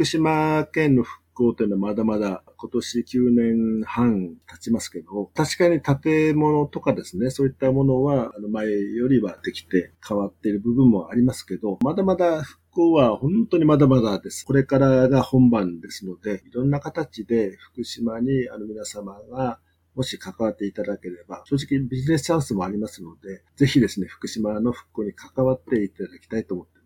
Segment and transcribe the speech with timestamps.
[0.00, 14.46] 福島県の復興というのはまだまだ今年9年半経ちますけど、確かに建物とかですね、そういったものは前よりはできて変わっている部分もありますけど、まだまだ復興は本当にまだまだです。
[14.46, 19.60] これからが本番ですので、いろんな形で福島にあの皆様が
[19.94, 26.79] もし関わっていただければ、正直ビジネスチャンスもありますので、ぜひですね、福島の復興に関わっていただきたいと思っています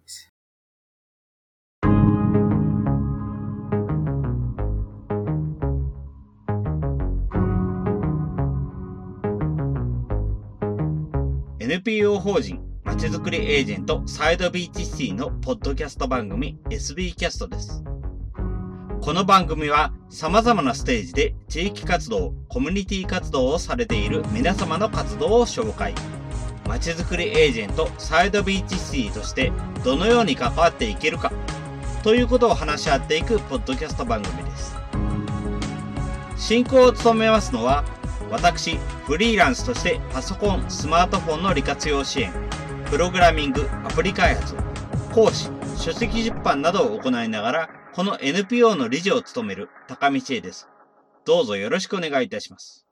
[11.64, 17.82] NPO 法人まちづくりエージェントサイドビーチシティのポッドキャスト番組 SB キャストです。
[19.00, 25.94] この番組は様々なステージで地域活動、コミュニティ活動をされている皆様の活動を紹介。
[26.68, 29.50] まちづくりエージェントサイドビーチシティとして
[29.82, 31.32] どのように関わっていけるか
[32.02, 34.76] ということを話し合っていくポッドキャスト番組です。
[36.36, 37.84] 進行を務めますのは
[38.30, 42.32] 私、フリーランスとしてパソコン、スマートフォンの利活用支援、
[42.90, 44.56] プログラミング、アプリ開発、
[45.12, 50.68] 講師、書籍出版などを行いながら、この NPO の理事を務める高見千恵です。
[51.24, 52.86] どうぞよろしくお願いいたします。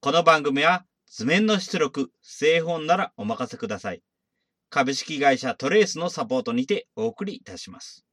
[0.00, 4.02] この番組は図面の出力、製本ならお任せください。
[4.68, 8.04] 株式会社トレースのサポートにてお送りいたします。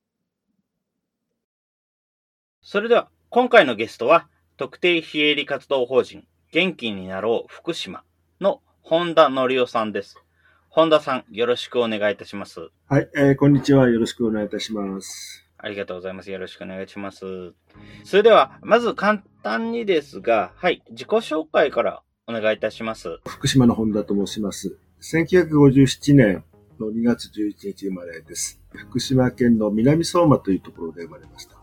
[2.61, 4.29] それでは今回のゲストは
[4.59, 8.03] 特定非営利活動法人元気になろう福島
[8.41, 10.17] の本田則夫さんです。
[10.67, 12.67] 本田さん、よろしくお願いいたします。
[12.89, 13.87] はい、えー、こんにちは。
[13.87, 15.47] よろしくお願いいたします。
[15.57, 16.31] ありがとうございます。
[16.31, 17.53] よろしくお願いします。
[18.03, 23.21] それでは、まず簡単にですが、はい、自己紹介からお願いいたします。
[23.27, 24.77] 福島の本田と申します。
[25.01, 26.43] 1957年
[26.81, 28.59] の2月11日生まれです。
[28.73, 31.58] 福島県の南相馬というところで生まれました。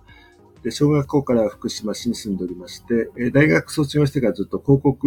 [0.66, 5.06] で小学校から福島市に住んでおりまして、大学卒業してからずっと広告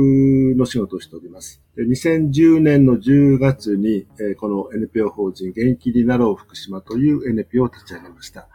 [0.56, 1.62] の仕事をしております。
[1.76, 8.48] で2010年の10月に、この NPO 法人元気になろう福島という NPO を立ち上げました。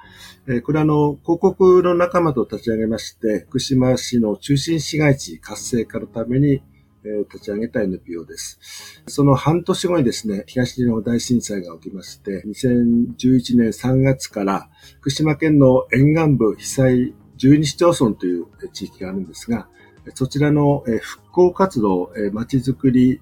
[0.62, 6.62] これはあの、広告の仲間と立ち上げまして、福島市の中心市街地活性化のために
[7.06, 9.02] え立ち上げた NPO です。
[9.06, 14.68] その半年後にですね、東日本大震災が起きまして、2011年3月から
[15.00, 19.68] 福島県の沿岸部被災12市町村という地域があるんですが、
[20.14, 23.20] そちらの復興活動、街づくり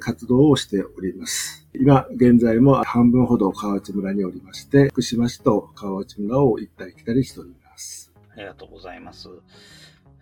[0.00, 1.66] 活動をしております。
[1.74, 8.12] 今現在も半分ほど川内村におりまして、福島市と川内村を行ったり来たりしております。
[8.32, 9.28] ありがとうございます。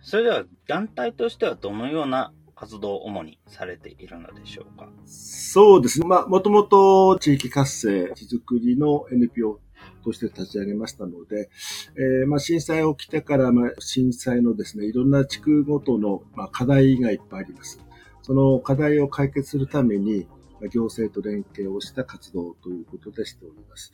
[0.01, 4.89] それでは団体としてはどのような活動を主にされているのでしょうか？
[5.05, 6.07] そうですね。
[6.07, 9.61] まあ、もともと地域活性、地づくりの NPO
[10.03, 11.49] として立ち上げましたので、
[11.95, 17.79] えー、まあ震災起きてから、まあ、震災のですね、いろんな地区ごとの、まあ、課題がいっぱいあります。
[18.23, 20.27] その課題を解決するために、
[20.73, 23.93] 行政と連携をした活動ということでしております。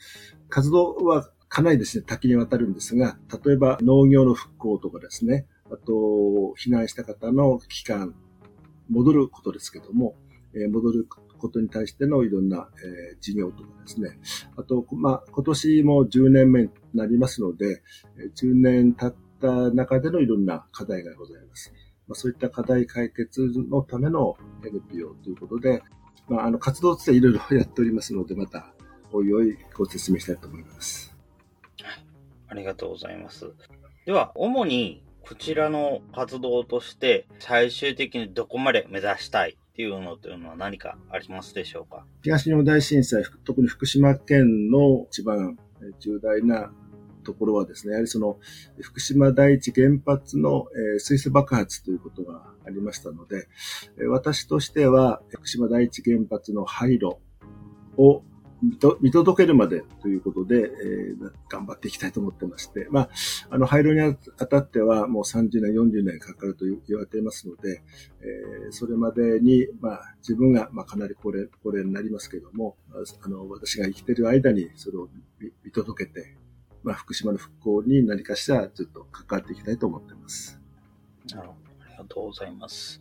[0.50, 5.94] 活動はかなりですね、多岐にわたるんですが、例えば農業の復興とかですね、あと、
[6.60, 8.16] 避難した方の期間、
[8.90, 10.16] 戻ることですけども、
[10.56, 11.08] え戻る
[11.38, 14.18] ことに対してのいろんな、え事業とかですね。
[14.56, 17.82] あと、まあ、今年も10年目になりますので、
[18.36, 21.74] 10年経った中でのいろんな課題がございます。
[22.08, 25.82] まあ、そういった課題解決のための NPO ということで、
[26.28, 28.74] まあ、あの、活動としていろいろやっておりますので、また、
[29.12, 31.16] おいおいご説明したいと思います。
[32.48, 33.52] ありがとうございます。
[34.06, 42.06] では、主にこちらの活動として最終的にどこまで目指したいっていうのというのは何かありますでしょうか？
[42.22, 45.58] 東日本大震災、特に福島県の一番
[46.00, 46.72] 重大な
[47.24, 48.38] ところはですね、やはりその
[48.80, 50.68] 福島第一原発の
[51.00, 53.48] 水素爆発ということがありましたので、
[54.08, 57.20] 私としては福島第一原発の廃炉
[57.98, 58.22] を
[59.02, 63.10] 見届けるまでということで、えー、頑張っていきたいと思ってまして、まあ、
[63.50, 64.14] あの、廃炉にあ
[64.46, 67.84] たってはもう30年、40年かかると言われていますので、
[68.22, 72.76] えー、それまでに、まあ、自分が、まあ、かなり高齢、高齢になりますけども、
[73.22, 75.10] あの、私が生きている間にそれを
[75.64, 76.36] 見届けて、
[76.84, 80.60] まあ、福島の復興に何かしらずっと関わっていきたいと思っています。
[81.34, 81.60] なるほど。
[81.84, 83.00] ありがとうございます。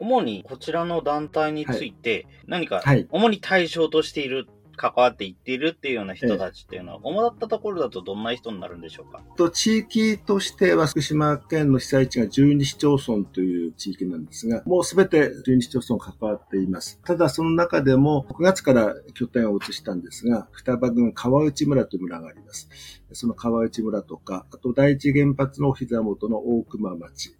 [0.00, 4.48] 主にこちらの団体について、何か、主に対象としている
[4.80, 9.22] 関わっていっているっていうような人たちっていうのは、主だったところだとどんな人になるんでしょうか？
[9.36, 16.98] と地域としては福島県の被災地が12市町村という地域なんですが、もうすべて12市町村関わっています。
[17.04, 22.68] ただその中でも9月から拠点を移したんですが、双葉郡川内村という村があります。
[23.12, 27.36] その川内村とか、あと第一原発の膝元の大熊町、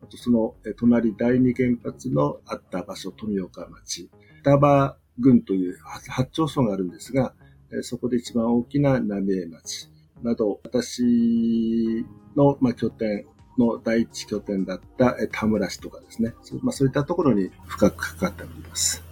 [0.00, 4.10] あとその隣第二原発のあった場所、富岡町、
[4.44, 7.34] 双葉郡という八町村があるんですが、
[7.82, 9.88] そこで一番大きな浪江町
[10.22, 12.04] など、私
[12.36, 13.26] の、まあ、拠点
[13.58, 19.02] の第一拠点だった田村市とかですね、まあ、そういったところに深く関わっております。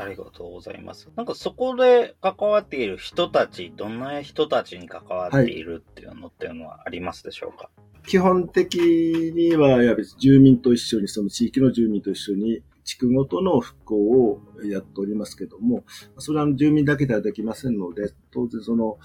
[0.00, 1.08] ありがとうございます。
[1.16, 7.70] なんかそこで関わっている人たち、どんな人たちに関わっているっていうのっていうのはありますでしょうか、は
[8.04, 15.84] い、基本的には、や住民と一緒に、その地域の住民と一緒に地区ごとの復興をやっておりますけども、
[16.16, 18.98] それは住民だけではできませんので、当然その、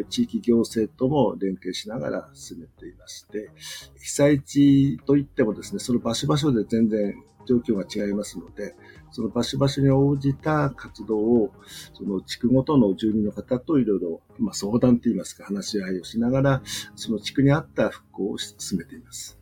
[0.00, 3.50] え地域行政とも連携しながら進めていまして、
[3.98, 8.76] 被災地といってもですね、その場所場所で全然状況が違いますので、
[9.10, 11.52] その場所場所に応じた活動を、
[11.94, 16.62] その地区ごとの住民の方といろいろ、まあ、相談といいますか、話し合いをしながら、
[16.94, 19.36] その地区に合った復興を進めています。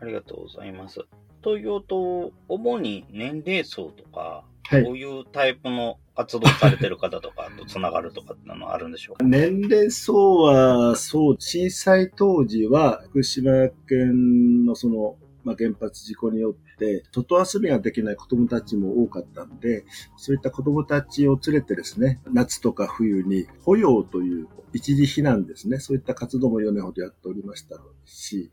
[0.00, 1.00] ありがとうございます。
[1.42, 9.24] というと、主に年齢層とか、はい、こういうタイプの活動されてる方とかと つながるとかってのはあるんでしょうか？
[9.24, 19.84] 年齢層は、そう、震災当時は、福島県のその、まあ、原発事故によって、外遊びができない子供たちも多かったんで、
[20.16, 28.50] そういった子供たちを連れてですね、夏とか冬に保養という一時避難ですね、そういった活動も4年ほどやっておりましたし、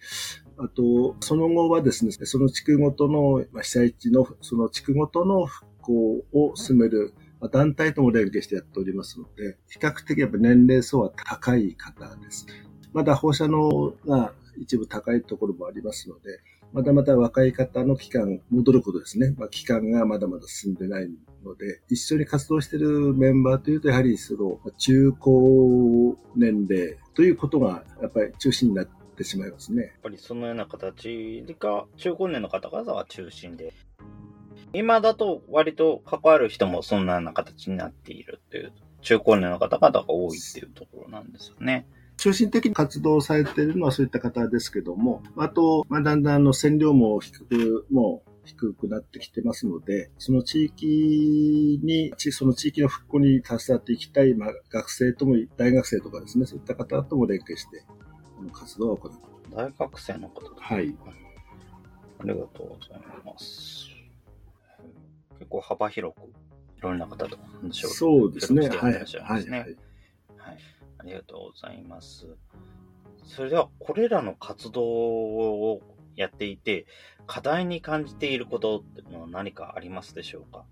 [0.60, 7.14] あと、その後はですね、その地区ごとの被災地の、その地区ごとの復興を進める
[7.52, 12.48] 団体とも連携してやっておりますので、比較的やっぱ年齢層は高い方です。
[12.94, 16.40] まだ放射能が一部高いところもありますので、
[16.74, 19.34] まだまだ若い方の期間、戻ることですね。
[19.38, 21.10] まあ、期間がまだまだ進んでない
[21.46, 29.84] ので、一緒に活動しているメンバーというと、やはりその中高年齢ということがやっぱり中心になってしまいますね。
[29.84, 33.74] やっぱりそのような形が中高年の方々が中心で。
[34.74, 41.88] 今だと割と関わる人もそんなような形になっているっていう、中高年の方々が多いっていうところなんですよね。
[42.18, 57.96] 中心的に活動されているのはそういった方ですけども、あと、まあ、だんだんの線量も低く、もう低くなってきてますので、その地域に、その地域の復興に携わっていきたい、まあ、学生とも、大学生とかですね、そういった方とも連携して、こ
[58.44, 59.12] の活動を行う。
[59.56, 60.96] 大学生の方はい。
[62.20, 63.88] ありがとうございます。
[65.40, 66.22] 結構幅広く、
[66.78, 68.70] いろんな方と話をそうですね。
[68.70, 68.94] はい。
[68.94, 69.00] は
[69.40, 69.50] い。
[69.50, 69.78] はい
[71.00, 72.28] ありがとうございます。
[73.24, 75.82] それでは、これらの活動を
[76.16, 76.88] やっていて、
[77.28, 80.66] 課題に感じていることっていうのは何かありますでしょうか？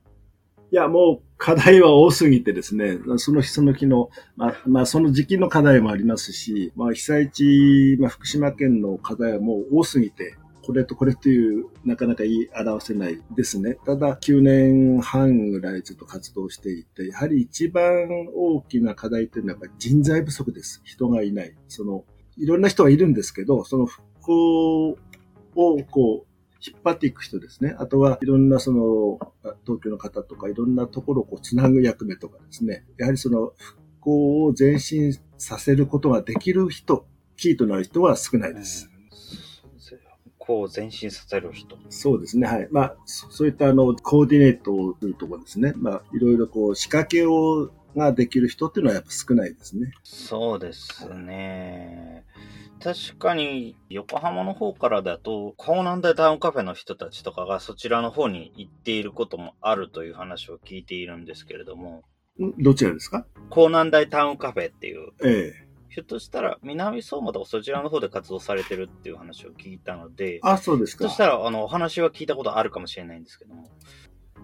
[0.72, 10.36] いや、もう課題は多すぎてですね、その日その日の、まあ、まあ、その時期の課題もありますし、まあ、被災地、まあ、福島県の課題はもう多すぎて、
[10.66, 13.78] これとこれという、なかなか言い表せないですね。
[13.86, 17.84] ただ、9年半ぐらいずっと活動していて、やはり一番
[18.36, 20.82] 大きな課題というのはやっぱり人材不足です。
[20.84, 21.56] 人がいない。
[21.68, 22.04] その、
[22.38, 24.98] いろんな人はいるんですけど、その復興を
[25.92, 26.35] こう、
[26.66, 27.76] 引っ張っていく人ですね。
[27.78, 29.20] あとはいろんなその、
[29.66, 32.86] 東京の方とかいろんなところをこう、つなぐ役目とかですね。
[32.98, 37.06] やはりその、復興を前進させることができる人、
[37.38, 38.90] キーとなる人は少ないです。
[40.46, 41.78] こう前進させる人。
[41.90, 42.48] そうですね。
[42.48, 42.68] はい。
[42.72, 45.74] まあ、そういったあの、コーディネートというところですね。
[45.76, 49.94] まあ、いろいろこう、仕掛けを、ができる人っていうのはやっぱ少ないですね。
[50.04, 52.26] そうですね。
[52.84, 62.04] 確かに、横浜の方からだと、港南台タウンカフェの人たちとかがそちらの方に行っていることもあるという話を聞いているんですけれども。
[62.60, 63.26] どちらですか？
[63.50, 65.14] 港南台タウンカフェっていう。
[65.24, 65.65] ええ。
[65.96, 71.06] ひょっとしたら南相馬とかそちらの方で活動されてるっていう話を聞いたので、あ、そうですか。
[71.06, 73.70] そしたら、あの、お話は聞いたことあるかもしれないんですけども。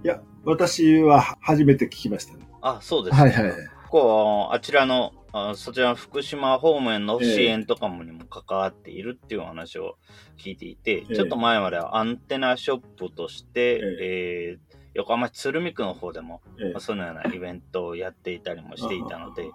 [0.01, 2.47] いや、私は初めて聞きましたね。
[2.61, 3.23] あ、そうですか。
[3.23, 3.51] はいはい。
[3.89, 9.97] こう、あちらの、あそちらの福島方面の支援とかもにも関わっているっていう話を
[10.37, 19.51] 聞いていて、えー、ちょっと前まではアンテナショップとして、えー、えー、横浜市鶴見区の方でも、えー、まあ、そのようなイベントをやっていたりもしていたので、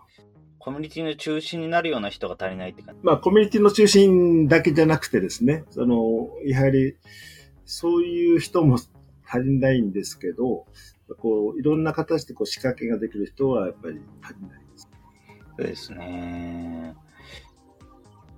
[0.66, 6.96] コミュニティの中心になるような人が足りないって感じまあ、コミュニティの中心だけじゃなくてですね、その、やはり、
[7.64, 8.74] そういう人も
[9.24, 10.66] 足りないんですけど、
[11.18, 14.88] こう、いろんな形でこう仕掛けができる人はやっぱり足りないです。
[15.56, 16.96] そうですね。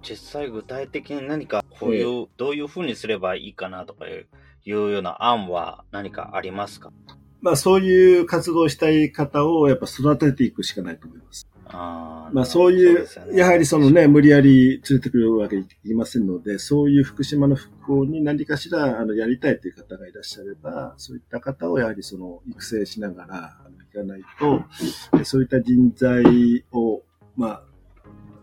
[0.02, 4.26] 実際具体的に何かこういう、どういうふうにすればいいかなとかいう
[4.66, 6.92] いうような案は何かありますか？
[7.40, 11.48] まあそういう活動したい方をやっぱ育てていくしかないと思います。
[11.70, 13.38] あーまあそういう、そですよね。
[13.38, 27.02] やはりそのね、無理やり連れてくるわけにいきませんので、そういう福島の復興に何かしらあのやりたいという方がいらっしゃれば、そういった方をやはりその育成しながらあのいかないと、そういった人材を、
[27.36, 27.62] まあ、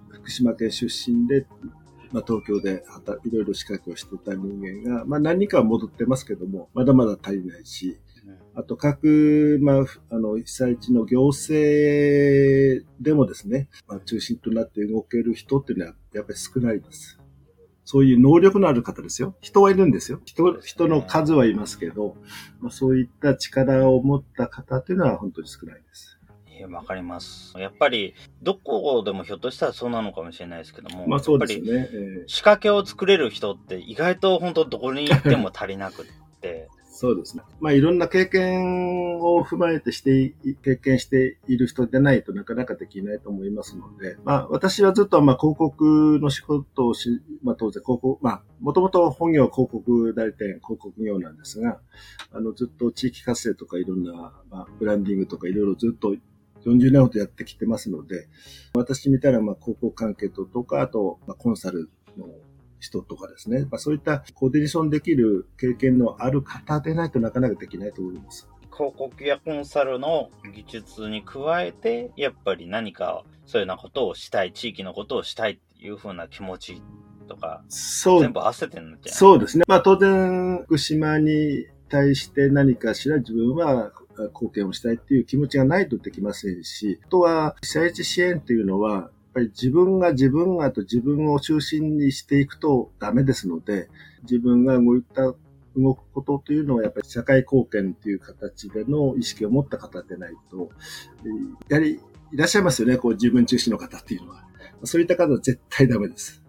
[0.10, 1.46] 福島県出身で、
[2.12, 8.05] まあ、東京で働いろいろ資格をしてた人間が、まあ何人かは戻ってますけども、まだまだ足りないし、うん
[8.56, 17.20] あと各、まあ、ふあの、被災地の行政でもですね、まあ、中心となって動ける人っていうのはやっぱり少ないです。
[17.84, 19.36] そういう能力のある方ですよ。
[19.42, 20.20] 人はいるんですよ。
[20.26, 22.16] 人、人の数はいますけど、
[22.60, 26.18] まあ、そういった力を持った方っていうのは本当に少ないです。
[26.58, 27.54] いや、わかります。
[27.58, 31.90] やっぱり、どこでもひょっとしたらそうなのかもしれないですけども、まあそうですね。
[31.92, 36.12] えー仕掛けを作れる人って意外と本当どこに行っても足りなくって、
[36.98, 37.44] そうですね。
[37.60, 40.34] まあいろんな経験を踏まえてして、
[40.64, 51.82] 経験している人でないとなかなかできないと思いますので、まあ私はずっとまあ広告の仕事をし、まあ当然広告、まあもともと本業は広告代理店、広告業なんですが、
[52.32, 54.14] あのずっと地域活性とかいろんな、
[54.50, 56.16] まあ、ブランディングとかいろいろずっと
[56.66, 58.30] 40年ほどやってきてますので、
[58.74, 61.90] 私みたいなまあ広告関係ととか、あとまあコンサル
[62.80, 68.50] 人とかですね、まあ、そういったコーディネーションできる経験のある方でないとなかなかできないと思います。
[68.76, 76.82] 広告やコンサルの技術に加えて、やっぱり何かそういうようなことをしたい、地域のことをしたいっていう風な気持ち
[77.28, 79.64] とか、そう全部合わせてんのじゃそうですね。
[79.68, 93.90] まあ当然、福島に対して何かしら自分は貢献をしたいっていう気持ちがないとできませんし、あとは被災地支援っていうのは、ぱり自分が自分がと自分を中心にしていくとダメですので、
[94.24, 95.34] 自分が動いた、
[95.76, 100.70] 動くことというのはやっぱり社会貢献という形での意識を持った方でないと、
[101.68, 102.00] やはり
[102.32, 104.46] いらっしゃいますよね、こう自分中心の方っていうのは。
[104.84, 106.42] そういった方は絶対ダメです。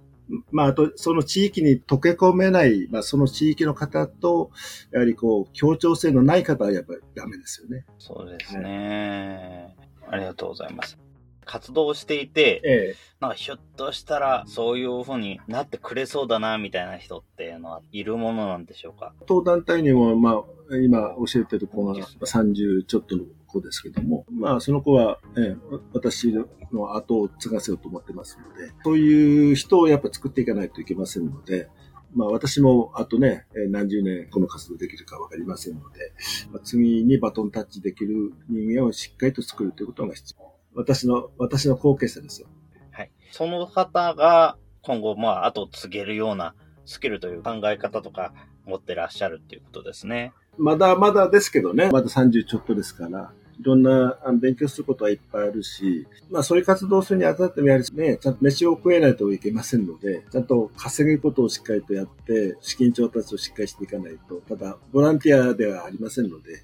[0.50, 4.50] まあ、あと、その地域に溶け込めない、まあ、その地域の方と、
[4.90, 7.84] やはりこう、協調性のない方はやっぱりダメですよね。
[7.98, 9.74] そうですね、
[10.08, 11.05] ありがとうございます。
[11.46, 12.96] 活動していて、ええ。
[13.20, 19.14] なんかひょっとしたらそういう風になってくれそうだな、みたいな人っていうのはいるものなんでしょうか？
[19.26, 25.56] 当団体にも、まあ、今教えてる子が30ちょっとの子ですけども、まあ、その子は、ええ、
[25.94, 26.32] 私
[26.72, 31.68] の後を継がせようと思ってますので、そういう人をやっぱ作っていかないといけませんので、
[32.14, 36.12] まあ私もあとね、えー何十年この活動できるかわかりませんので、
[36.50, 40.55] まあ次にバトンタッチできる人間をしっかりと作るということが必要。
[40.76, 42.48] 私の、私の後継者ですよ。
[42.92, 43.10] はい。
[43.32, 46.54] その方が今後、まあ、後継げるような
[46.84, 48.32] スキルという考え方とか
[48.64, 50.32] 持ってらっしゃるっていうことですね。
[50.58, 66.62] まだまだですけどね、まだ30ちょっとですから、いろんな勉強することはいっぱいあるし、まあそういう活動するにあたってもやはりね、ちゃんと飯を食えないといけませんので、ちゃんと稼ぐことをしっかりとやって、資金調達をしっかりしていかないと、ただボランティアではありませんので、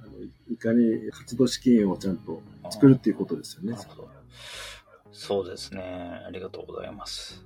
[0.00, 0.12] あの
[0.50, 3.76] いかに活動資金をちゃんと作るっていうことですよね
[5.12, 6.22] そうですね。
[6.26, 7.42] ありがとうございます。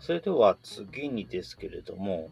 [0.00, 2.28] それでは次にですけれども、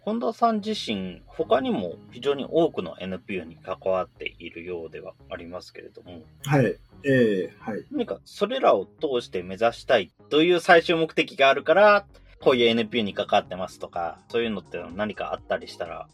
[0.00, 6.76] 本田さん自身、他にも非常に多くの NPO に関わっているようではありますけれども、はい。
[7.04, 7.84] ええはい。
[7.92, 12.06] 何かそれらを通して目指したいという最終目的があるから、
[12.40, 16.08] こういう NPO に関わってますとか、そういうのって何かあったりしたら、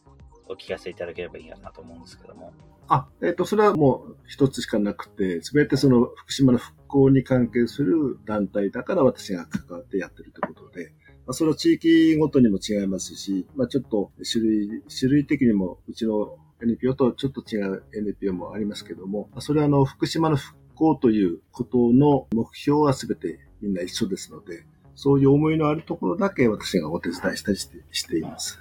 [0.49, 2.53] お聞かせいただければいいかなと思うんですけども。
[2.89, 10.93] あ、えっ、と、それはもう一つしかなくて、すべてその福島の復興に関係する団体だから私が関わってやってるということで、
[11.27, 28.61] まあ、それは地域ごとにも違いますし、まあ、ちょっと種類、種類的にもうちの NPO とちょっと違う NPO もありますけども、それはあの福島の復興ということの目標はすべてみんな一緒ですので、そういう思いのあるところだけ私がお手伝いしたりしてしています。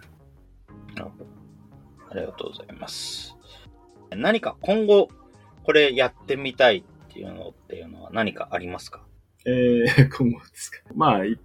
[2.10, 3.36] ありがとうございます。
[4.16, 5.10] 何か今後、
[5.64, 9.06] これやってみたいっていうのっていうのは何かありますか？
[9.46, 10.80] えー、今後ですか？
[10.96, 11.38] まあい、いっ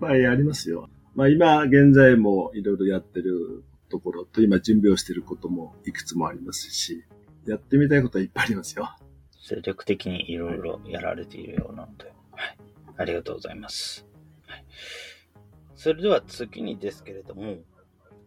[0.00, 0.88] ぱいありますよ。
[1.14, 7.04] まあ今現在もいろいろやってるところと今準備をしていることもいくつもありますし、
[7.46, 8.88] やってみたいことはいっぱいありますよ。
[9.40, 12.58] 精力的にいろいろやられているようなので、はい。
[12.96, 14.06] ありがとうございます。
[14.46, 14.64] はい。
[15.74, 17.58] それでは次にですけれども、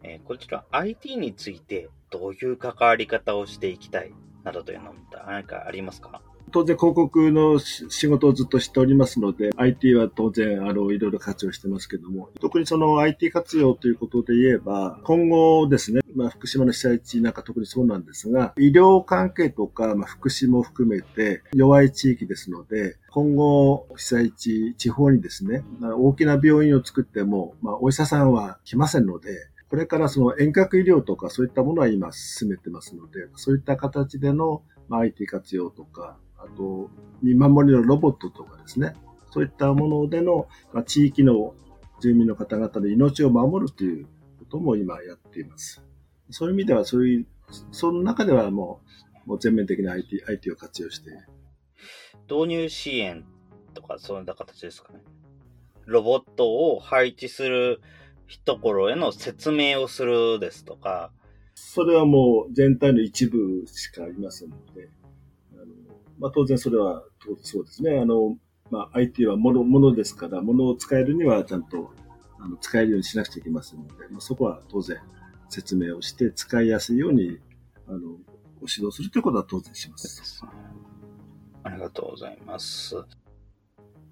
[0.03, 1.89] えー、こちら IT について
[2.19, 4.11] どういう関わり方をしていきたい
[4.43, 6.21] などというのも何かありますか？
[6.51, 36.89] 当然広告の仕事をずっとしておりますので、IT は当然、あの、いろいろ活用してますけども、特にその IT 活用ということで言えば、今後ですね、まあ、福島の被災地なんか特にそうなんですが、医療関係とか、まあ、福祉も含めて弱い地域ですので、今後、被災地、地方にですね、大きな病院を作っても、まあ、お医者さんは来ませんので、これからその遠隔医療とかそういったものは今進めてますので、そういった形での IT 活用とか、あと、
[37.23, 38.93] 見守りのロボットとかですね、
[39.31, 40.47] そういったものでの、
[40.85, 41.55] 地域の
[42.01, 44.05] 住民の方々の命を守るという
[44.39, 45.83] ことも今やっています。
[46.29, 47.25] そういう意味では、そういう、
[47.71, 48.81] その中ではも
[49.25, 51.11] う、もう全面的な IT, IT を活用して。
[52.29, 53.25] 導入支援
[53.73, 54.99] とか、そういった形ですかね。
[55.85, 57.81] ロボットを配置する
[58.45, 61.11] ところへの説明をするですとか。
[61.53, 64.89] それはもう全体の一部しかありませんので、
[66.19, 67.03] まあ、当然それは
[67.41, 67.99] そうですね。
[67.99, 68.37] あの、
[68.71, 71.91] まあ、IT はもの、ものですから、ものを使えるにはちゃんと
[72.39, 74.97] あの使えるようにしなくちゃいけませんので、まあ、そこは当然
[75.49, 77.39] 説明をして使いやすいように、
[77.87, 80.41] あの、ご指導するということは当然します。
[81.63, 82.95] ありがとうございます。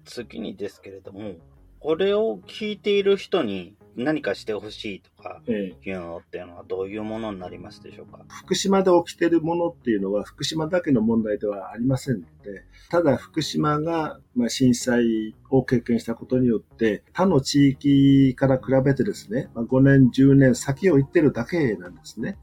[0.04, 1.36] 次にですけれども、
[1.80, 22.38] これを聞いている人に何かしてほしいとかいうのっていうのはどういうものになりますでしょうか、福島で起きているものっていうのは福島だけの問題ではありませんので、ただ福島が震災を経験したことによって他の地域から比べてですね、5年、10年先を行ってるだけなんですね。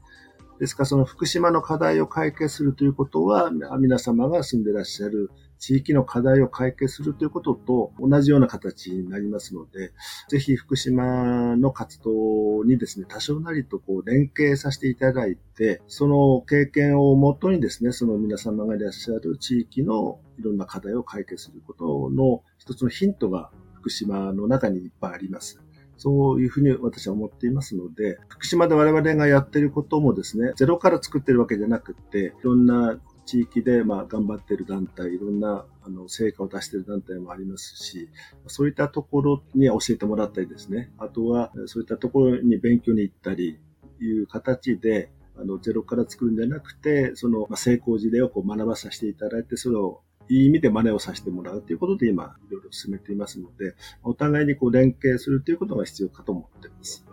[0.58, 5.30] ですからその福島の課題を解決するということは皆様が住んでいらっしゃる
[5.62, 9.92] 地域の課題を解決するということと同じような形になりますので、
[10.28, 25.62] ぜひ福島の活動にですね、多少なりとこう連携させていただいて、その経験をもとにですね、その皆様がいらっしゃる地域のいろんな課題を解決することの一つのヒントが福島の中にいっぱいあります。
[25.96, 32.98] そういうふうに私は思っていますので、福島で我々がやってることもですね、ゼロから作ってるわけじゃなくて、いろんな
[33.32, 38.10] 地域でまあ頑張っている団体、いろんなあの成果を出している団体もありますし、
[38.46, 43.58] そういったところに教えてもらったりですね、あとはそういったところに勉強に行ったり
[44.02, 57.06] いう形で、あのゼロから作るんじゃなくて、その成功事例をこう学ばさせていただいて、それをいい意味で真似をさせてもらうということで今、いろいろ進めていますので、お互いにこう連携するということが必要かと思っています。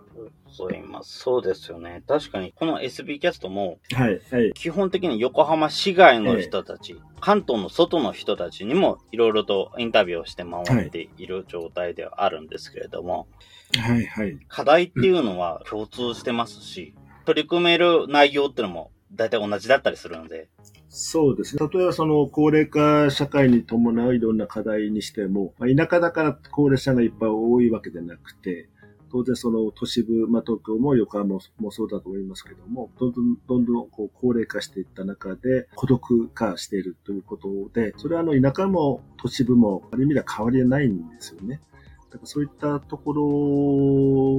[0.58, 1.20] ございます。
[1.20, 2.04] そうですよね。
[2.08, 4.54] 確かに、この SB キャストも、はい、はい。
[4.54, 13.28] 基本的に横浜市外の人たち、関東の外の人たちにも、いろいろとインタビューをして回っている状態ではあるんですけれども、
[13.78, 14.38] はい、はい。
[14.48, 16.94] 課題っていうのは共通してますし、
[17.26, 20.50] 取り組める内容っていうのも、大体同じだったりするので、
[20.90, 21.68] そうですね。
[21.72, 28.70] 例えばその高齢化社会に伴ういろんな課題にしても、まあ、田舎だから高齢者がいっぱい多いわけでなくて、
[29.12, 41.62] 当然その都市部、まあ、東京も横浜もそうだと思いますけども、どんどんどんどんこう高齢化していった中で孤独化しているということで、それはあの田舎も都市部もある意味では変わりないんですよね。
[42.12, 43.14] だからそういったとこ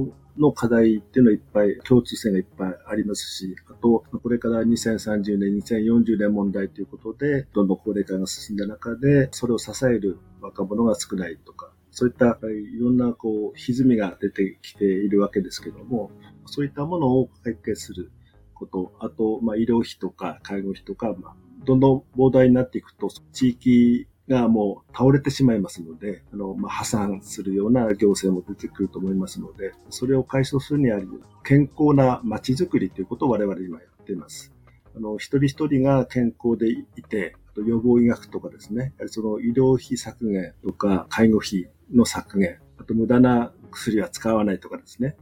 [0.07, 16.09] ろの課題っていうのはいっぱい、共通性がいっぱいありますし、あと、これから2030年、2040年問題ということで、どんどん高齢化が進んだ中で、それを支える若者が少ないとか、そういったいろんなこう歪みが出てきているわけですけども、
[16.45, 18.11] そういったものを解決する
[18.53, 31.01] こと、あと、まあ、医療費とか介護費とか、まあ、どんどん膨大になっていくと、地域がもう倒れてしまいますので、あの、まあ、破産するような行政も出てくると思いますので、それを解消するには、
[31.43, 34.53] 健康な街づくりということを我々今やっています。
[34.95, 45.15] あの、一人一人が健康でいて、と予防医学とかですね、その医療費削減とか介護費の削減、あと無駄な薬は使わないとかですね、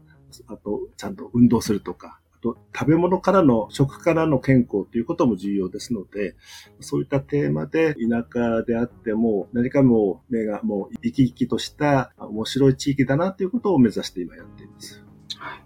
[0.47, 6.35] あとちゃんと運動するとか、あと食べ物からの、食からの健康ということも重要ですので、
[6.79, 15.03] そういったテーマで田舎であっても何かもう目がもう生き生きとした面白い地域だなということを目指して今やっています。
[15.37, 15.63] はい。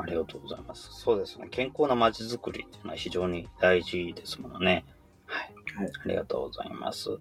[0.00, 0.88] ありがとうございます。
[0.92, 1.48] そうですね。
[1.50, 4.84] 健康な街づくりっていうのは非常に大事ですものね。
[5.28, 5.54] はい。
[5.76, 7.18] はい、ありがとうございます。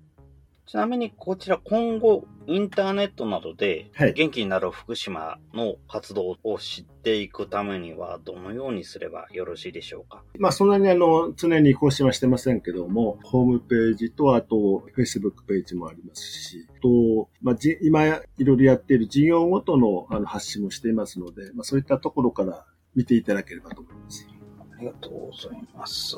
[0.66, 10.24] ちなみにこちら今後インターネットなどで元気になる福島の活動を知っていくためにはどのようにすればよろしいでしょうか？
[10.38, 18.10] まあそんなにあの常に更新はしてませんけども、ホームページとあと Facebook ページもありますし、と、まあ、今い
[18.44, 24.28] ろいろやっている事業ごとのあの発信もしていますので、まあそういったところから見ていただければと思います。
[24.60, 26.18] ありがとうございます。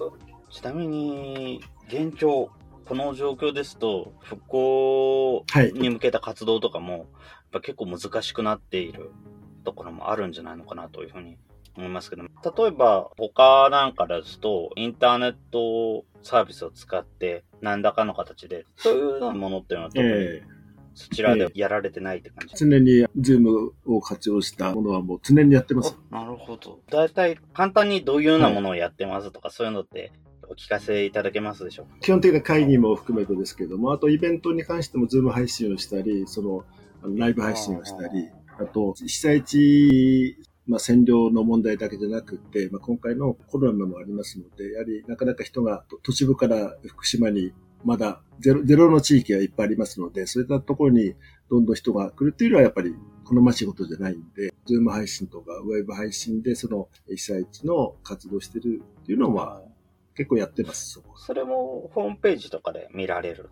[0.50, 2.50] ちなみに、現状、
[2.86, 7.06] この状況ですと、復興に向けた活動とかも、やっ
[7.52, 9.12] ぱ結構難しくなっている
[9.64, 11.38] ところもあるんじゃないのかなというふうに
[11.78, 20.42] 思いますけども、例えば他なんかですと、インターネットサービスを使って何らかの形で、そういうようなものっていうのは特に
[20.96, 25.98] そちらでやられてないって感じ、えー、常にズームを活用したものはもう常にやってます。
[26.12, 26.80] なるほど。
[26.90, 30.12] だいたい簡単にどういうようなものをやってますとか、はい、そういうのって
[30.50, 32.00] お聞かせいただけますでしょうか？
[32.02, 36.66] 基本的な会議も含めてですけども、あとイベントに関してもズーム配信をしたり、その
[37.16, 51.16] ライブ配信をしたり、あと被災地まあ、占領の問題だけじゃなくて、まあ、今回のコロナもありますので、やはりなかなか人が都市部から福島にまだゼロゼロの地域がいっぱいありますので、そういったところに
[51.50, 52.94] どんどん人が来るっていうのはやっぱり
[53.26, 59.64] 好ましいことじゃないんで、ズーム配信とかウェブ配信でその被災地の活動してるっていうのは
[60.20, 61.02] 結構やってます。
[61.16, 63.50] それもホームページとかで見られる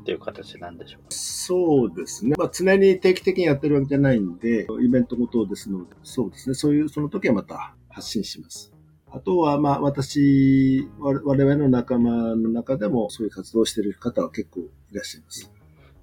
[0.00, 1.06] っていう形なんでしょうか？
[1.12, 2.34] そうですね。
[2.36, 6.56] まあ、常に定期的にやってるわけじゃないんで、イベントごとですので、そうですね。
[6.56, 8.72] そういう、その時はまた発信します。
[9.12, 15.52] あとは、まあ、私、我々の仲間の中でも、そういう活動をしている方は結構いらっしゃいます。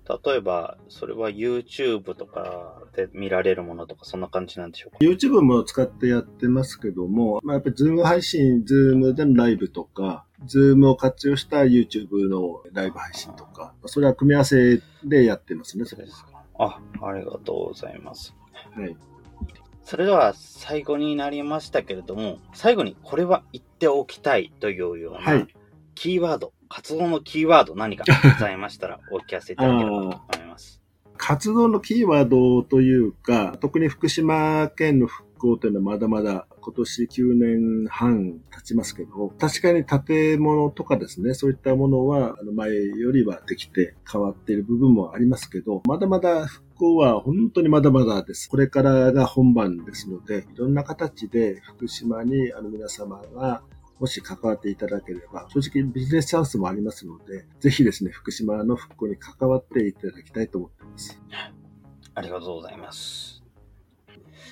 [0.07, 16.43] 例えば、それは YouTube とかで見られるものとか、そんな感じなんでしょうか ?YouTube も使ってやってますけども、まあ、やっぱり Zoom 配信、Zoom でのライブとか、Zoom を活用した YouTube のライブ配信とか、それは組み合わせでやってますね、それですか。
[16.59, 18.35] あ、ありがとうございます。
[18.75, 18.95] はい。
[19.83, 25.47] それでは最後になりましたけれども、最後にこれは言っておきたいというような
[25.93, 30.81] キーワード、活動のキーワード何かございましたら お聞かせいただければと思います。
[31.17, 48.49] 活動のキーワードというか、特に福島県の復興というのはまだまだ今年9年半経ちますけど、確かに建物とかですね、そういったものは前よりはできて変わっている部分もありますけど、まだまだ復興は本当にまだまだです。
[48.49, 53.61] これからが本番ですので、いろんな形で福島にあの皆様が
[53.99, 61.21] もし関わっていただければ、正直ビジネスチャンスもありますので、ぜひですね、福島の復興に関わっていただきたいと思っています。
[62.13, 63.43] ありがとうございます。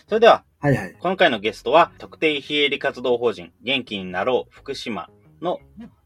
[0.08, 0.96] それでは、はいはい。
[1.00, 5.10] 今回のゲストは、特定非営利活動法人、元気になろう福島
[5.42, 5.60] の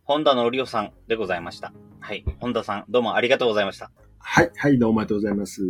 [0.03, 1.73] 本田のりおさんでございました。
[1.99, 2.23] はい。
[2.39, 3.91] 本田さん、どうもありがとうございました。
[4.19, 5.61] はい、はい、どうもありがとうございます。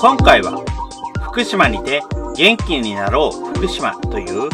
[0.00, 0.62] 今回は
[1.22, 2.02] 福島にて
[2.36, 4.48] 元気になろう福島という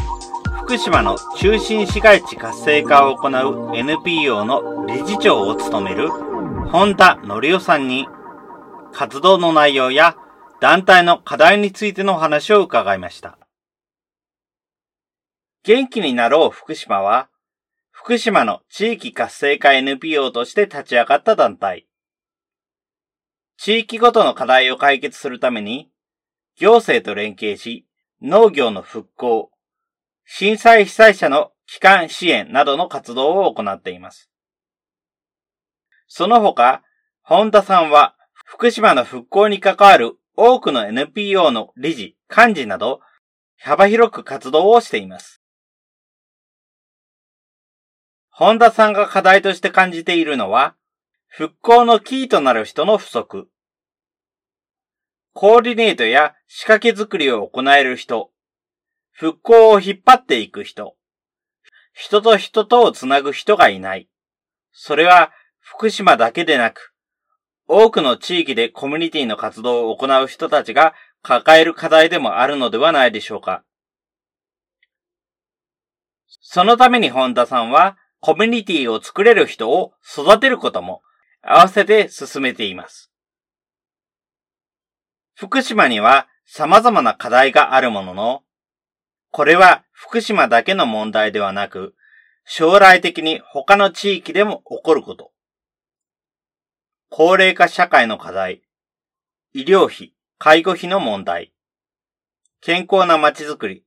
[0.65, 6.11] 福島の中心市街地活性化を行う NPO の理事長を務める
[6.71, 8.07] 本田則夫さんに
[8.93, 10.17] 活動の内容や
[10.61, 13.37] 団体の課題についてのお話を伺いました。
[15.65, 17.29] 元気になろう福島は
[17.91, 21.87] 福島の地域活性化 NPO として立ち上がった団体。
[23.63, 25.91] 地域ごとの課題を解決するために、
[26.57, 27.87] 行政と連携し、
[28.23, 29.51] 農業の復興、
[30.25, 34.31] 震災被災者の帰還支援などの活動を行っています。
[36.07, 36.83] その他、
[37.21, 43.03] 本田さんは、福島の復興に関わる多くの NPO の理事、幹事など、
[43.59, 45.43] 幅広く活動をしています。
[48.31, 50.77] 本田さんが課題として感じているのは、
[51.33, 53.49] 復興のキーとなる人の不足。
[55.33, 58.33] コーディネートや仕掛け作りを行える人。
[59.13, 60.97] 復興を引っ張っていく人。
[61.93, 64.09] 人と人とをつなぐ人がいない。
[64.73, 66.95] それは福島だけでなく、
[67.69, 73.63] 多くの地域でコミュニティの活動を行う人たちが抱える課題でもあるのではないでしょうか。
[76.27, 81.03] そのために本田さんはコミュニティを作れる人を育てることも
[81.43, 83.11] 合わせて進めています。
[85.35, 88.43] 福島には様々な課題があるものの、
[89.31, 91.95] これは福島だけの問題ではなく、
[92.45, 95.33] 将来的に他の地域でも起こること。
[97.09, 98.63] 高齢化社会の課題、
[99.53, 101.53] 医療費、介護費の問題、
[102.61, 103.85] 健康な街づくり、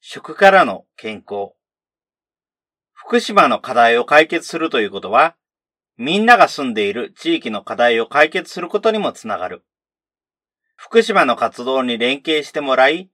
[0.00, 1.52] 食からの健康。
[2.92, 5.36] 福島の課題を解決するということは、
[5.96, 9.64] みんなが住んでいる地域の課題を解決することにもつながる。
[10.76, 13.10] 福島の活動に連携してもらい、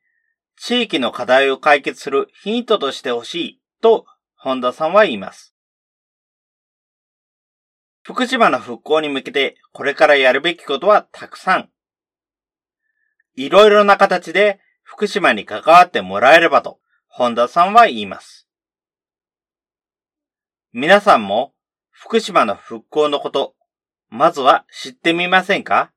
[0.56, 5.54] 地域の課題を解決するヒントとしてほしいと本田さんは言います。
[8.02, 11.70] 福島の復興に向けてこれからやるべきことはたくさん。
[13.36, 18.48] いろいろな形で福島に関わってもらえればと、本田さんは言います。
[20.72, 21.54] 皆さんも
[22.02, 23.54] 福島の復興のこと、
[24.08, 25.92] まずは知ってみませんか？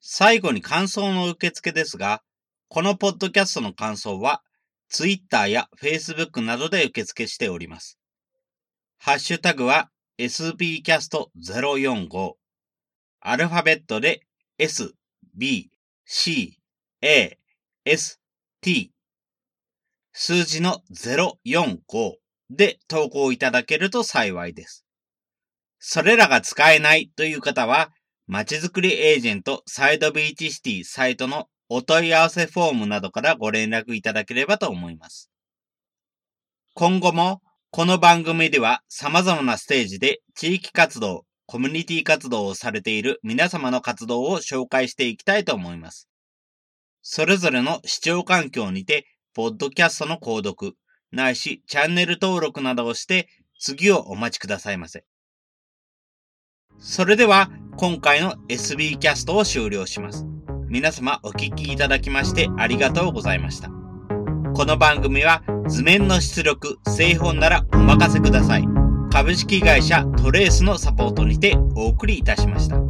[0.00, 2.22] 最後に感想の受付ですが、
[2.68, 4.40] このポッドキャストの感想は、
[4.88, 7.98] Twitter や Facebook などで受付しております。
[8.96, 12.32] ハッシュタグは sbcast045
[13.20, 14.22] アルファベットで
[14.56, 14.94] s,
[15.36, 15.70] b,
[16.06, 16.58] c,
[17.02, 17.38] a,
[17.84, 18.22] s,
[18.62, 18.90] t
[20.14, 22.14] 数字の045
[22.50, 24.84] で投稿いただけると幸いです。
[25.78, 27.90] それらが使えないという方は、
[28.26, 35.30] まちづくりエージェントサイドビーチシティサイトのお問い合わせフォームなどからご連絡いただければと思います。
[36.74, 46.08] 今後もこの番組では様々なステージで地域活動、コミュニティ活動をされている皆様の活動を紹介していきたいと思います。
[47.02, 50.74] それぞれの視聴環境にて、ポッドキャストの購読、
[51.12, 55.04] ないしチャンネル登録などをして次をお待ちくださいませ。
[56.78, 60.26] それでは今回の SB キャストを終了します。
[60.68, 63.70] 皆様お聴きいただきましてありがとうございました。
[64.54, 68.64] この番組は図面の出力、製本ならお任せください。
[69.10, 72.87] 株式会社トレースのサポートにてお送りいたしました。